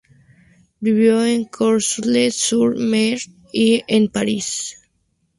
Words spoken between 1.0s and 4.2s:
en Courseulles-sur-Mer y en